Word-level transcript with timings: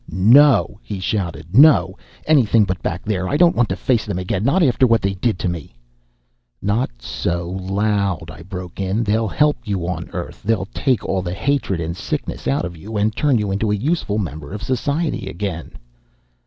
"No!" 0.09 0.79
he 0.81 0.99
shouted. 0.99 1.55
"No! 1.55 1.95
Anything 2.25 2.63
but 2.63 2.81
back 2.81 3.03
there. 3.05 3.29
I 3.29 3.37
don't 3.37 3.55
want 3.55 3.69
to 3.69 3.75
face 3.75 4.03
them 4.03 4.17
again 4.17 4.43
not 4.43 4.63
after 4.63 4.87
what 4.87 4.99
they 4.99 5.13
did 5.13 5.37
to 5.37 5.47
me" 5.47 5.75
"Not 6.73 6.89
so 6.99 7.47
loud," 7.47 8.31
I 8.31 8.41
broke 8.41 8.79
in. 8.79 9.03
"They'll 9.03 9.27
help 9.27 9.57
you 9.63 9.87
on 9.87 10.09
Earth. 10.11 10.41
They'll 10.41 10.67
take 10.73 11.05
all 11.05 11.21
the 11.21 11.35
hatred 11.35 11.79
and 11.79 11.95
sickness 11.95 12.47
out 12.47 12.65
of 12.65 12.75
you, 12.75 12.97
and 12.97 13.15
turn 13.15 13.37
you 13.37 13.51
into 13.51 13.69
a 13.71 13.75
useful 13.75 14.17
member 14.17 14.53
of 14.53 14.63
society 14.63 15.27
again." 15.29 15.73